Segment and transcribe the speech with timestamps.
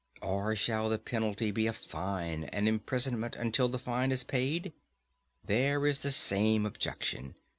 [0.23, 4.73] Or shall the penalty be a fine, and imprisonment until the fine is paid?
[5.45, 7.35] There is the same objection.